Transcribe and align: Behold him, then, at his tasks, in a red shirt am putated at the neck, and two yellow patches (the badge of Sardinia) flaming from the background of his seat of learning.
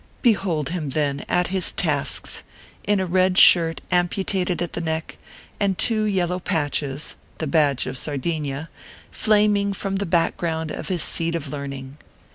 Behold 0.23 0.69
him, 0.69 0.89
then, 0.89 1.23
at 1.29 1.49
his 1.53 1.71
tasks, 1.71 2.41
in 2.83 2.99
a 2.99 3.05
red 3.05 3.37
shirt 3.37 3.81
am 3.91 4.07
putated 4.09 4.59
at 4.59 4.73
the 4.73 4.81
neck, 4.81 5.19
and 5.59 5.77
two 5.77 6.05
yellow 6.05 6.39
patches 6.39 7.15
(the 7.37 7.45
badge 7.45 7.85
of 7.85 7.99
Sardinia) 7.99 8.67
flaming 9.11 9.73
from 9.73 9.97
the 9.97 10.07
background 10.07 10.71
of 10.71 10.87
his 10.87 11.03
seat 11.03 11.35
of 11.35 11.49
learning. 11.49 11.99